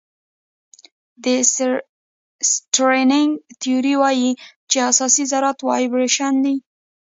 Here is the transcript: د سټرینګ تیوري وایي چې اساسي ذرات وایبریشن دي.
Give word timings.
د 1.23 1.25
سټرینګ 2.51 3.31
تیوري 3.61 3.95
وایي 4.01 4.29
چې 4.69 4.77
اساسي 4.91 5.23
ذرات 5.31 5.59
وایبریشن 5.67 6.33
دي. 6.45 6.55